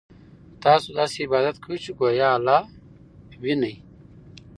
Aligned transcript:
تاسو 0.63 0.87
داسې 0.99 1.17
عبادت 1.25 1.55
کوئ 1.63 1.77
چې 1.83 1.91
ګویا 1.99 2.29
الله 2.37 2.59
وینئ. 3.41 3.75